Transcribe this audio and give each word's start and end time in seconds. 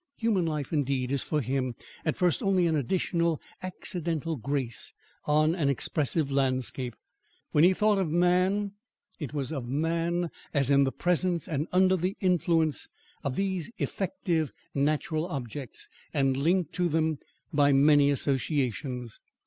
Human 0.17 0.47
life, 0.47 0.73
indeed, 0.73 1.11
is 1.11 1.21
for 1.21 1.41
him, 1.41 1.75
at 2.03 2.17
first, 2.17 2.41
only 2.41 2.65
an 2.65 2.75
additional, 2.75 3.39
accidental 3.61 4.35
grace 4.35 4.93
on 5.25 5.53
an 5.53 5.69
expressive 5.69 6.31
landscape. 6.31 6.95
When 7.51 7.63
he 7.63 7.75
thought 7.75 7.99
of 7.99 8.09
man, 8.09 8.71
it 9.19 9.35
was 9.35 9.51
of 9.51 9.67
man 9.67 10.31
as 10.55 10.71
in 10.71 10.85
the 10.85 10.91
presence 10.91 11.47
and 11.47 11.67
under 11.71 11.95
the 11.95 12.17
influence 12.19 12.87
of 13.23 13.35
these 13.35 13.69
effective 13.77 14.51
natural 14.73 15.27
objects, 15.27 15.87
and 16.15 16.35
linked 16.35 16.73
to 16.73 16.89
them 16.89 17.19
by 17.53 17.71
many 17.71 18.09
associations. 18.09 19.21